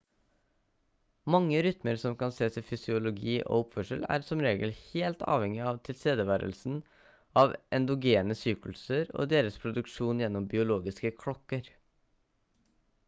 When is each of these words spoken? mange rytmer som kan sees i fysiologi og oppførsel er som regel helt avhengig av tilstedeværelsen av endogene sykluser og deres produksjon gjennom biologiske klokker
mange 1.33 1.57
rytmer 1.65 1.97
som 2.03 2.13
kan 2.21 2.31
sees 2.37 2.55
i 2.61 2.61
fysiologi 2.69 3.33
og 3.41 3.51
oppførsel 3.65 4.07
er 4.15 4.23
som 4.29 4.39
regel 4.45 4.71
helt 4.79 5.21
avhengig 5.35 5.61
av 5.73 5.77
tilstedeværelsen 5.89 6.79
av 7.43 7.53
endogene 7.81 8.37
sykluser 8.41 9.11
og 9.21 9.31
deres 9.35 9.59
produksjon 9.67 10.23
gjennom 10.25 10.49
biologiske 10.55 11.13
klokker 11.25 11.69